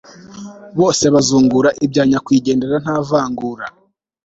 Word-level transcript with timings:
bose 0.79 1.03
bazungura 1.13 1.69
ibya 1.85 2.03
nyakwigendera 2.09 2.75
ntavangura 2.83 3.65